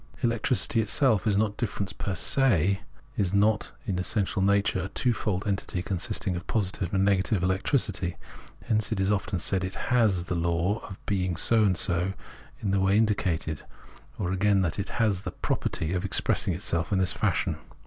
[0.23, 2.81] Electricity itself is not difference fer se,
[3.17, 8.17] is not in its essential natui'e a twofold entity consisting of positive and negative electricity;
[8.65, 12.13] hence it is often said it has the law of being so and so
[12.61, 13.61] in the way indicated,
[14.17, 17.57] or again, that it has the property of expressing itself in this fashion.